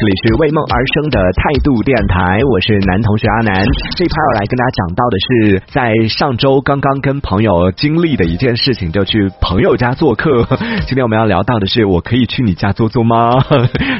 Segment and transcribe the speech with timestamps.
[0.00, 3.66] 这里是为梦而生的态度电台，我是男同学阿南。
[3.98, 10.46] 这一趴要来跟大家讲到的是，在上周刚刚跟朋友经历的一件事情，就去朋友家做客。
[10.88, 13.44] 今天我们要聊到的是，我可以去你家坐坐吗？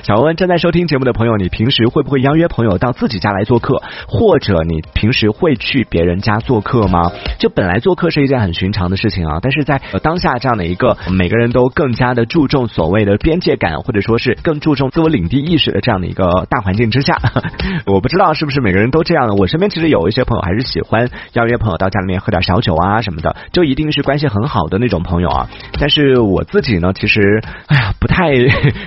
[0.03, 7.13] 想问问正在收听节目的朋友，你平时会不会邀约朋友到自己家来做客，或者你平时会去别人家做客吗？
[7.39, 17.19] 就本来做客是一件很寻常的事情啊，但是在当下这样的一个每个人都更加的注重所谓的边界感，或者说是更注重自我领地意识的这这样的一个大环境之下，
[17.85, 19.35] 我不知道是不是每个人都这样的。
[19.35, 25.49] 我身边其实有一些朋友还是喜欢邀约朋友到家里面喝点小酒啊什么的，就一定是关系很好的那种朋友啊。
[25.81, 28.31] 但是我自己呢，其实哎呀不太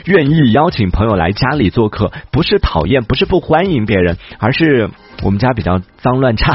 [0.05, 4.89] 愿意邀请朋友来家里做客，不是讨厌，不是不欢迎别人，而是
[5.23, 6.53] 我们家比较脏乱差，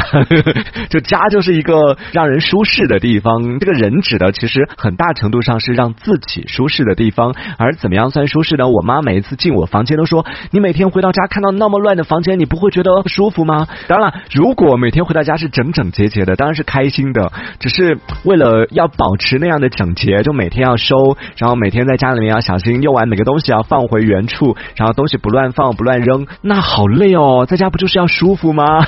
[0.88, 3.59] 就家就是一个让人舒适的地方。
[3.59, 8.66] 这个人指的其实很大程度上是让自己舒适的地方，而怎么样算舒适呢？
[8.66, 17.32] 我妈每一次进我房间都说：“你每天回到家看到那么乱的房间，你不会觉得舒服吗？”当然了，如果每天回到家是整整洁洁的，当然是开心的。
[17.58, 27.46] 只是为了要保持那样的整洁，就每天要收，然后每天在家里面要小心用完每个东西要放回原处，然后东西不乱放不乱扔，那好累哦。
[27.48, 28.84] 在家不就是要舒服吗？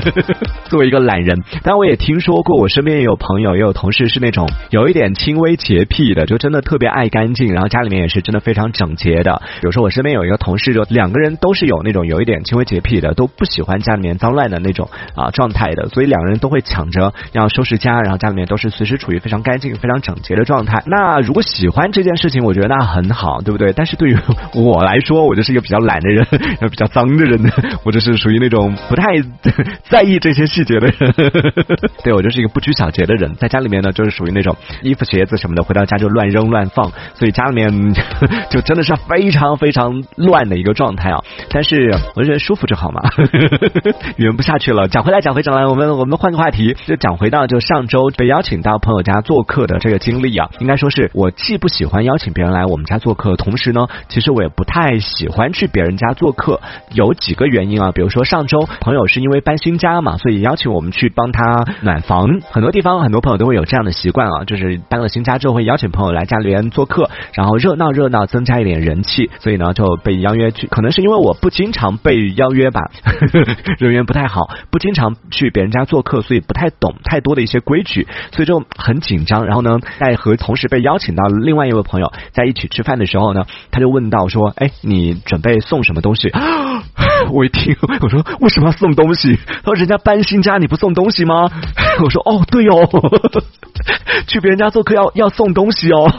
[0.68, 9.42] 作为一个懒人，当然我也听说过，我身边也有朋友也有同事是那种有一点轻微洁癖的，就真的特别爱干净，然后家里面也是真的非常整洁的。
[9.60, 20.82] 比如说我身边有一个同事，就两个人都是有那种有一点轻微洁癖的，都不喜欢家里面脏乱的那种啊状态的，所以两个人都会抢着要收拾家，然后家里面都是随时处于非常干净、非常整洁的状态。
[20.86, 23.72] 那如果喜欢这件事情，我觉得那很好，对不对？
[23.72, 24.16] 但是对于
[24.54, 26.24] 我来说，我就是一个比较懒的人，
[26.70, 27.52] 比较脏的人，
[27.84, 29.04] 我就是属于那种不太
[29.84, 31.14] 在意这些细节的人。
[32.04, 37.94] 对我就是一个不拘小节的人，在家里面呢，就是属于那种衣服、鞋子什么的，回到家 就乱扔乱放，所以家里面
[38.50, 41.24] 就真的是非常非常乱的一个个状态啊。
[41.50, 43.00] 但是我觉得舒服就好嘛，
[44.16, 44.86] 圆不下去了。
[44.88, 56.60] 讲回来，讲回来，我们我们换个话题，就讲回到就上周被邀请到朋友家做客的这个经历啊，应该说是我既不喜欢邀请别人来我们家做客，同时呢，其实我也不太喜欢去别人家做客。
[56.92, 62.40] 有几个原因啊，比如说上周朋友是因为搬新家嘛，所以邀请我们去帮他暖房。
[62.50, 69.30] 很多地方很多朋友都会有这样的习惯啊，就是搬了新家之后会邀请朋友来家里面做客，然后热闹热闹，增加一点人气。
[69.40, 72.90] 所以呢，就被邀约可能是因为我不经常被邀约吧，
[73.78, 79.44] 人缘不太好，不经常去别人家做客，所以不太懂太多的一些规矩，所以就很紧张。
[79.46, 86.30] 然后呢，在和同时被邀请到另外一位朋友在一起吃饭的时候呢，他就问到说：“哎，你准备送什么东西？”
[87.30, 91.50] 我一听，我说：“为什么要送东西？”他说：“人家搬新家，你不送东西吗？”
[92.02, 92.88] 我说：“哦，对哦，
[94.26, 96.10] 去别人家做客要要送东西哦。”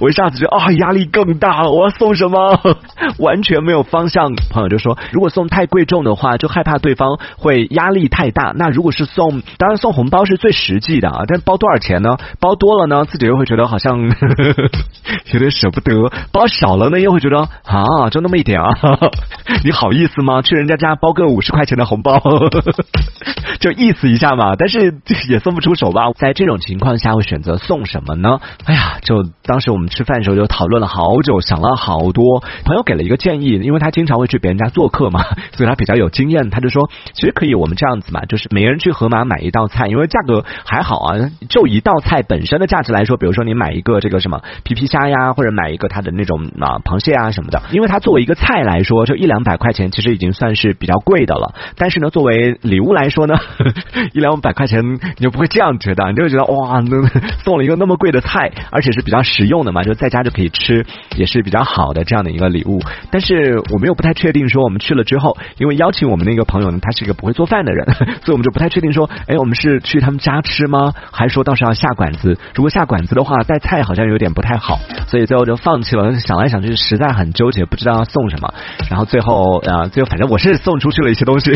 [0.00, 1.70] 我一下子觉得啊，压力更大了。
[1.70, 2.58] 我要送什么？
[3.18, 4.34] 完全没有方向。
[4.50, 8.52] 朋友就说：“如果送太贵重的话，就害怕对方会压力太大。
[8.56, 11.22] 那如果是送，当然送红包是最实际的啊。
[11.26, 12.16] 但包多少钱呢？
[12.40, 13.98] 包多了呢，自己又会觉得好像
[15.32, 18.76] 有点舍不得；包少了呢，又会觉得啊，就那么一点啊，
[19.64, 20.42] 你好意思吗？
[20.42, 22.20] 去人家家包个五十块钱的红包，
[23.60, 24.54] 就意思一下嘛。
[24.58, 24.94] 但是
[25.28, 26.10] 也送不出手吧。
[26.16, 28.40] 在这种情况下，会选择送什么呢？
[28.64, 32.42] 哎呀，就当时我们吃饭的时候就讨论了好久，想了好多。
[32.64, 35.24] 朋友给了一个建议，因为他经常会去别人家做客嘛，
[35.56, 36.50] 所以他比较有经验。
[36.50, 41.18] 他就说，其实可以我们这样子嘛，就是每个人去盒马买一道菜，因为价格还好啊。
[41.48, 51.54] 就一道菜本身的价值来说，比如说你买一个这个什么皮皮虾呀，或者买一个它的那种啊螃蟹啊什么的，因为它作为一个菜来说，就一两百块钱，其实已经算是比较贵的了。
[51.76, 53.34] 但是呢，作为礼物来说呢，
[54.12, 57.08] 一两百块钱你就不会这样觉得，你就会觉得哇，那
[57.44, 60.84] 送了一个那么贵的菜，而且是比较实用的嘛，就在家就可以吃，
[61.16, 62.80] 也是比较好的这样的一个礼物。
[63.10, 63.39] 但是
[63.72, 67.86] 我们又不太确定说我们去了之后，因为邀请我们那个朋友呢，他是一个不会做饭的人，
[68.24, 70.92] 所以我们就不太确定说，哎，我们是去他们家吃吗？
[71.10, 72.38] 还是说到时候要下馆子？
[72.54, 76.14] 如果下馆子的话，带菜好像有点不太好，所以最后就放弃了。
[76.20, 78.52] 想来想去，实在很纠结，不知道要送什么。
[78.90, 81.52] 然后最后啊，最后反正我是送出去了一些东西，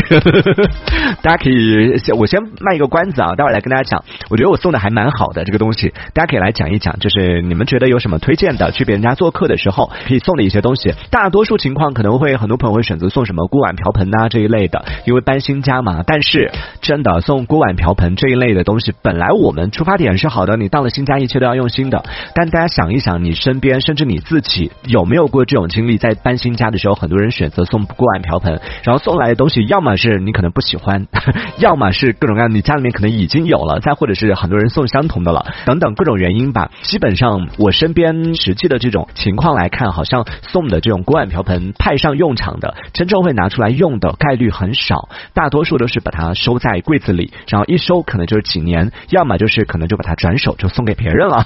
[1.21, 4.03] 大家可以先我先卖一个关子啊，待会儿来跟大家讲。
[4.29, 8.71] 我觉得我送的还蛮好的这个东西，大家可以来讲一讲，就是你们觉得有什么推荐的？
[8.71, 10.93] 去别人家做客的时候可以送的一些东西。
[11.11, 16.03] 大多数情况可能会很多朋友会选择送什么锅碗瓢盆呐这一类的，因为搬新家嘛。
[16.07, 16.51] 但是
[16.81, 22.03] 真的送锅碗瓢盆这一类的东西，本来我们出发点是好的，你到了新家一切都要用心的。
[22.33, 25.97] 但大家想一想，你身边甚至你自己有没有过这种经历？
[25.97, 28.45] 在搬新家的时候，很多人选择送锅碗瓢盆。
[28.45, 31.07] 盆，然后送来的东西要么是你可能不喜欢，
[31.57, 36.69] 要么是各种各样你家里面可能已经有了，再或者是很多人送相同的了，等等各种原因吧。
[36.83, 51.45] 基本上我身边实际的这种情况来看，好像送的这种锅碗瓢盆派上用场的，真正会拿出来用的概率很少，大多数都是把它收在柜子里，然后一收可能就是几年，要么就是可能就把它转手就送给别人了。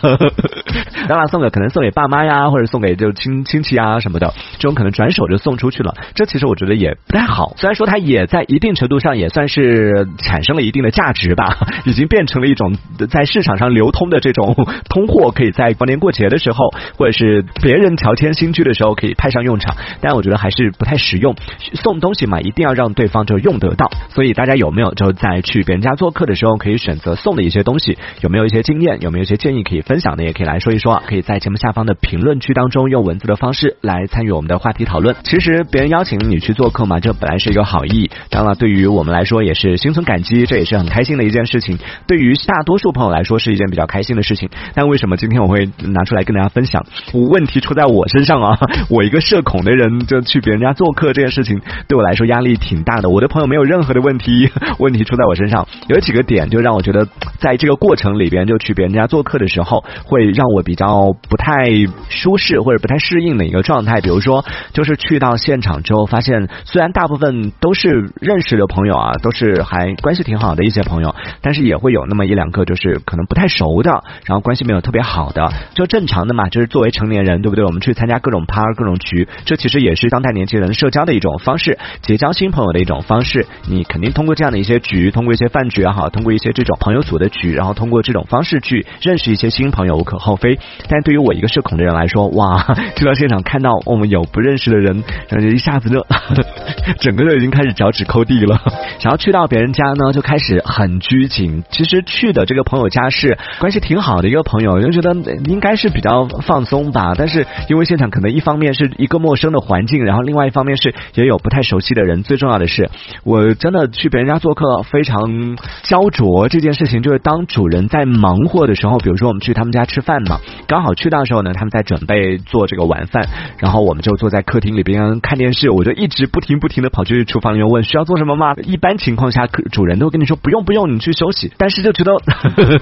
[1.08, 5.96] 当然送给可能送给爸妈呀，或者送给就亲亲戚啊什么的，这种可能转手就送出去了。
[6.16, 7.54] 这其实我觉得也不太好。
[7.58, 12.76] 虽然说它也在一定程度上也算是产生了一定的价值吧，已经变成了一种
[13.10, 14.56] 在市场上流通的这种
[14.90, 19.76] 通货，可以在过年过节的时候，或者是别人乔迁新居的时候可以派上用场。
[20.02, 21.36] 但但我觉得还是不太实用。
[21.76, 23.92] 送东西嘛，一定要让对方就用得到。
[24.10, 27.96] 所以大家有没有就在去别人家做客的时候，可以选择送的一些东西？
[28.22, 28.98] 有没有一些经验？
[29.02, 30.24] 有没有一些建议可以分享的？
[30.24, 31.00] 也可以来说一说。
[31.06, 35.16] 可以在节目下方的评论区当中用文字的方式来参与我们的话题讨论。
[35.24, 41.78] 其实别人邀请你去做客嘛，这本来是一个好意，当然对于我们来说也是心存感激，这也是很开心的一件事情。
[42.08, 44.50] 对于大多数朋友来说是一件比较开心的事情。
[44.74, 46.84] 但为什么今天我会拿出来跟大家分享？
[47.14, 48.58] 问题出在我身上啊！
[48.90, 53.10] 我一个社恐的人就去别人家做客这件事情，对我来说压力挺大的。
[53.10, 54.50] 我的朋友没有任何的问题，
[54.80, 55.68] 问题出在我身上。
[55.88, 57.08] 有几个点就让我觉得，
[57.40, 61.70] 在这个过程里边就去别人家做客的时候，会让我比较不太
[62.10, 64.02] 舒适或者不太适应的一个状态。
[64.02, 76.50] 比如说，就是去到现场之后，发现虽然大部分都是认识的朋友啊，都是还关系挺好的一些朋友，但是也会有那么一两个就是可能不太熟的，然后关系没有特别好的，就正常的嘛。
[76.50, 77.64] 就是作为成年人，对不对？
[77.64, 83.46] 我们去参加各种趴、各种局，这其实也是当代年轻人社交的一种方式，结交新朋友的一种方式。
[83.68, 90.60] 你肯定通过这样的一些局，通过一些饭局也好，通过一些这种朋友组的局，然后通过这种方式去认识一些新朋友，无可厚非。
[90.88, 92.66] 但对于我一个社恐的人来说，哇，
[92.96, 96.06] 去到现场看到我们有不认识的人，然后就一下子就
[97.00, 98.60] 整个就已经开始脚趾抠地了。
[99.02, 101.64] 然后去到别人家呢，就开始很拘谨。
[101.70, 105.14] 其实去的这个朋友家是关系挺好的一个朋友，就觉得
[105.46, 107.14] 应该是比较放松吧。
[107.18, 112.24] 但是因为现场可能一方面是一个陌生的环境，然后另外一方面是也有不太熟悉的人。
[112.24, 112.90] 最重要的是，
[113.24, 116.48] 我真的去别人家做客非常焦灼。
[116.50, 123.28] 这件事情就是当主人在忙活的时候，比如说我们去他们家吃饭嘛，刚好去到的时候呢，他们在准备做这个晚饭，
[123.60, 128.56] 然后我们就坐在客厅里边看电视，我就一直不停不停的跑去厨房里面问需要做什么吗？
[128.64, 131.52] 一般情况下，主人都跟你说不用不用，你去休息。
[131.58, 132.14] 但是就觉得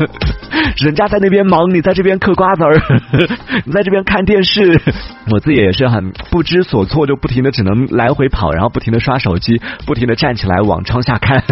[0.77, 2.79] 人家在那边忙，你在这边嗑瓜子儿，
[3.65, 4.79] 你在这边看电视，
[5.31, 11.43] 我自己也是很不知所措，就不停的只能来回跑，然后不停的刷手机，不停的站起来往窗下看，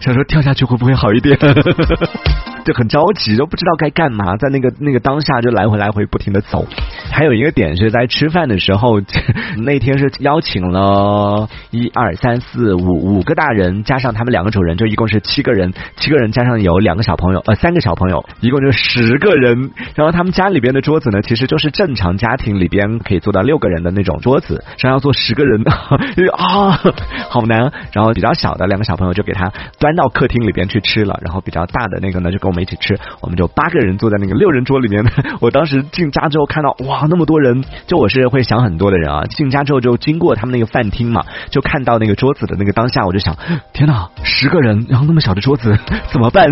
[0.00, 1.36] 想说跳下去会不会好一点。
[2.64, 6.64] 就很着急，都不知道该干嘛，在那个那个当下就来回来回不停的走。
[7.12, 9.00] 还有一个点是在吃饭的时候，
[9.64, 15.74] 那天是邀请了一二三四五五个大人，加上他们两个主人，就一共是七个人。
[15.96, 19.70] 七个人加上有两个小朋友，呃，三个小朋友，一共就十个人。
[19.94, 25.62] 然后他们家里边的桌子呢，其实就是正常家庭里边可以坐到六个人的那种桌子，上要坐十个人，
[26.32, 26.80] 啊，
[27.28, 27.70] 好难。
[27.92, 32.98] 然后比较小的两个小朋友就给他端到客厅里边去吃了，然后比比较大的那个呢就跟我们一起吃。
[33.20, 35.04] 我们就八个人坐在那个六人桌里面。
[35.40, 39.22] 我当时进家之后看到，哇，那么多人，就我是会想很多的人啊。
[39.26, 43.36] 进家之后就经过他们那个饭厅嘛，就看到那个桌子的那个当下，我就想，
[43.72, 45.78] 天哪，十个人，然后那么小的桌子
[46.10, 46.44] 怎么办？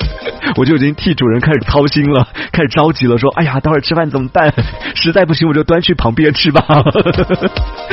[0.56, 4.54] 我就已经替主人开始操心了，开始着急了，说，哎呀，待会儿吃饭怎么办？
[4.94, 6.64] 实在不行我就端去旁边吃吧。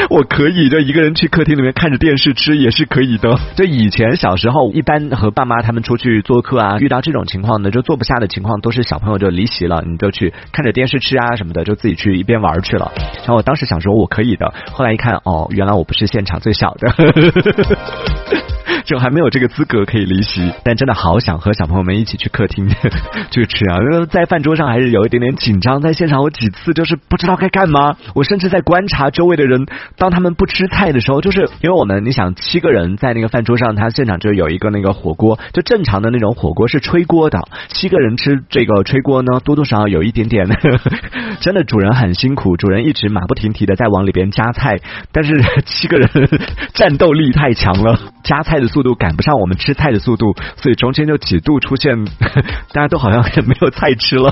[0.10, 3.38] 我可以就一个人去客厅里面看着电视吃也是可以的。
[3.56, 12.92] 就以前小时候一般和爸妈他们出去做客啊，遇到这种情况呢，就坐不下的情况，都是小朋友就离席了，你就去看着电视吃啊什么的，就自己去一边玩去了。
[13.18, 16.88] 然后我当时想说我可以的，后来一看，哦，原来我不是现场最小的。
[18.88, 22.70] 就还没有这个资格可以离席，但真的好想和小朋友们一起去客厅
[23.30, 23.76] 去吃啊！
[23.84, 29.66] 因为在饭桌上还是有一点点紧张，在现场我几次就是不知道该干嘛，我甚至在观察周围的人，
[29.98, 40.48] 当他们不吃菜的时候，就是因为我们你想七个人在那个饭桌上，他现场就有一个那个火锅，就正常的那种火锅是吹锅的，七个人吃这个吹锅呢，多多少少有一点点，
[41.42, 44.80] 真的主人很辛苦，主人一直马不停蹄的在往里边加菜，
[45.12, 45.34] 但是
[45.66, 46.10] 七个人
[46.74, 48.77] 战斗力太强了，加菜的。
[48.78, 52.06] 速度赶不上我们吃菜的速度，所以中间就几度出现，
[52.74, 54.32] 大家都好像也没有菜吃了，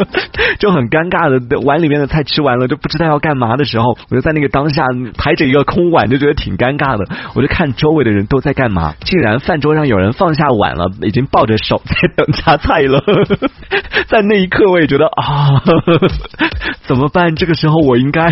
[0.58, 4.86] 就很尴尬的碗里面的菜吃完了，就不知道要干嘛的时候，我就在那个当下
[5.18, 7.04] 抬着一个空碗，就觉得挺尴尬的。
[7.34, 13.02] 我就看周围的人都在干嘛，竟然饭桌上有人放下碗了，已经抱着手在等夹 菜了。
[14.08, 15.60] 在那一刻，我也觉得啊，
[16.84, 17.36] 怎么办？
[17.36, 18.30] 这个时候我应该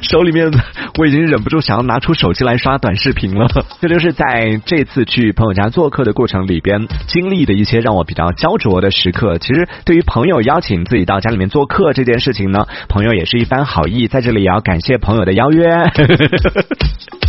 [0.00, 0.50] 手里面
[0.98, 3.46] 我已经忍不住想要拿出手机来刷短视频了。
[3.80, 9.36] 这就是在这次去朋友家做客的过程里边经历的一些让我比较焦灼的时刻。
[9.36, 15.66] 其实对于朋友邀请自己到家里面做客这件事情呢，朋友也是一番好意，在这里也要感谢朋友的邀约。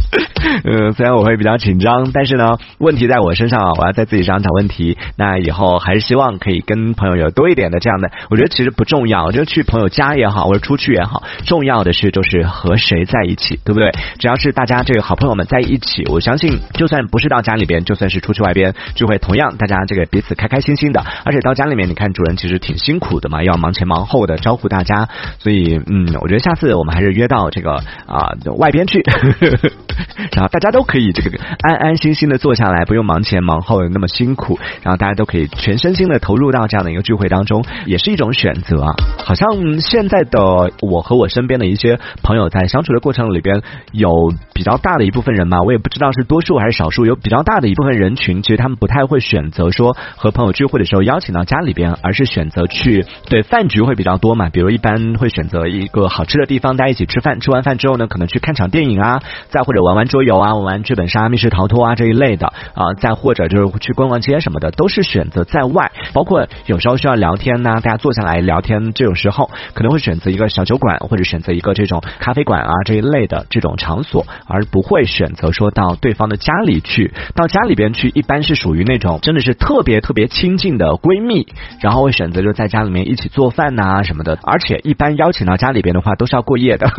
[0.63, 4.97] 嗯， 虽然我会比较紧张，但是呢，问题在我身上啊，我要在自己身上找问题。
[5.15, 13.91] 那以后还是希望可以跟朋友有多一点的这样的，我觉得其实不重要，就去朋友家也好，或者出去也好，重要的是就是和谁在一起，对不对？
[14.19, 21.03] 只要是大家这个好朋友们在一起，我相信就算不是到家里边，就算是出去外边聚会，同样大家这个彼此开开心心的。
[21.23, 25.07] 而且到家里面，你看主人其实挺辛苦的嘛，要忙前忙后的招呼大家，
[25.39, 27.73] 所以嗯，我觉得下次我们还是约到这个
[28.05, 29.03] 啊外边去。
[30.31, 38.93] 然后大家都可以这个安安心心的坐下来，不用忙前忙后的那么辛苦，然后大家都可以全身心的投入到这样的一个聚会当中，也是一种选择啊。
[39.23, 44.11] 好像现在的我和我身边的一些朋友在相处的过程里边，有
[44.53, 65.91] 比较大的一部分人嘛，我也不知道是多数还是少数，有比较大的一部分人群，其实他们不太会选择说和朋友聚会的时候邀请到家里边，而是选择去对饭局会比较多嘛，比如一般会选择一个好吃的地方，大家一起吃饭，吃完饭之后呢，可能去看场电影啊，再或者玩玩桌游啊，玩玩剧本杀、密室逃脱啊这一类的啊，再或者就是去逛逛街什么的，都是选择在外。
[66.13, 77.13] 包括有时候需要聊天呐，大家坐下来聊天这种时候，可能会选择一个小酒馆，或者选择一个这种咖啡馆啊这一类的这种场所，而不会选择说到对方的家里去。
[77.35, 81.47] 到家里边去，一般是属于那种真的是特别特别亲近的闺蜜，
[81.81, 84.37] 然后会选择就在家里面一起做饭呐什么的。
[84.43, 86.89] 而且一般邀请到家里边的话，都是要过夜的，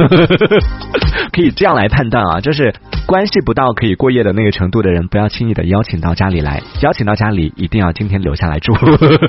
[1.32, 2.74] 可以这样来判断啊，就是
[3.08, 6.60] 关系不到可以过夜的那个程度的人，不要轻易的邀请到家里来。
[6.82, 8.74] 邀请到家里，一定要今天留下来住，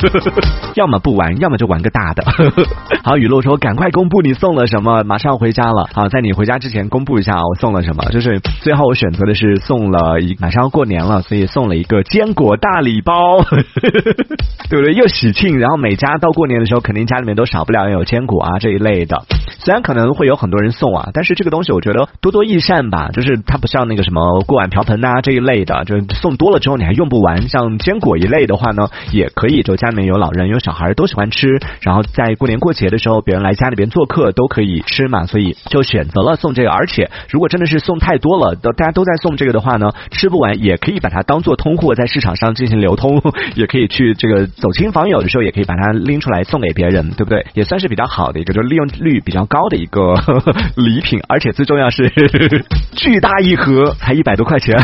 [0.75, 2.21] 要么不玩，要么就玩个大的。
[3.05, 5.87] 好，雨露说赶快公布你送了什么，马上要回家了。
[5.93, 8.03] 好，在你回家之前公布一下我送了什么。
[8.11, 13.39] 就是最后我选择的是送了一，马上要过年了，所以送了一个坚果大礼包，
[14.69, 14.93] 对不对？
[14.93, 19.23] 又喜庆，然后每家到过年的时候，肯定家里面都少不了有坚果啊这一类的。
[19.63, 23.09] 虽然可能会有很多人送啊，但是这个东西我觉得多多益善吧。
[23.13, 27.47] 就是它不像那个什么锅碗瓢盆呐这一类的，就送多了之后你还用不完。
[27.49, 36.71] 像坚果一类的话呢，也可以，就家里面有老人有小孩都喜欢吃，然后在过年过节的时候，别人来家里边做客都可以吃嘛，所以就选择了送这个。
[36.71, 43.21] 而且如果真的是送太多了，都大家都在送这个的话呢，吃不完也可以把它当做通货在市场上进行流通，
[43.55, 47.45] 也可以去这个走亲访友的时候也可以把它拎出来送给别人，对不对？
[47.53, 52.09] 也算是比较好的一个，就利用率比较高的一个呵 呵礼品，而且最重要是
[52.95, 54.75] 巨大一盒，才一百多块钱，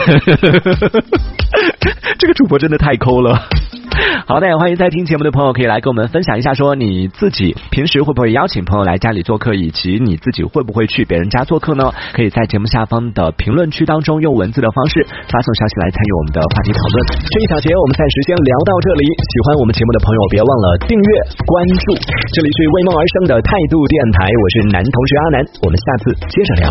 [2.20, 3.48] 这个主播真的太抠了。
[4.28, 11.92] 好的，欢迎在听节目的朋友可以来跟我们分享一下，说你自己平时会不会邀请朋友来家里做客，以及你自己会不会去别人家做客呢？
[12.14, 16.96] 可以在节目下方的评论区当中用文字的方式发送消息来参与我们的话题讨论。
[17.24, 21.10] 这一小节我们暂时先聊到这里，喜欢我们节目的朋友别忘了订阅
[21.46, 21.96] 关注。
[22.34, 26.68] 这里是为梦而生的态度电台，我是男同学阿南，我们下次接着聊。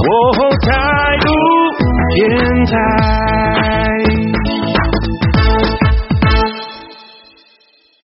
[0.61, 0.71] 态
[1.25, 1.29] 度
[2.15, 3.74] 电台。